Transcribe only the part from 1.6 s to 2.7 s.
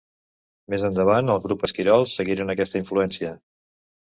Esquirols seguiren